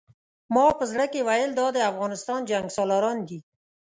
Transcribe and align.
ما 0.53 0.65
په 0.79 0.83
زړه 0.91 1.05
کې 1.11 1.21
ویل 1.27 1.51
دا 1.59 1.67
د 1.73 1.77
افغانستان 1.91 2.39
جنګسالاران 2.49 3.17
دي. 3.27 3.39